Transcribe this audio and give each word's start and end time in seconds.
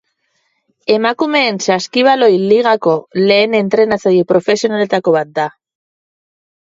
Emakumeen 0.93 1.59
saskibaloi 1.65 2.31
ligako 2.53 2.95
lehen 3.25 3.53
entrenatzaile 3.61 4.27
profesionaletako 4.33 5.15
bat 5.19 5.35
da. 5.41 5.47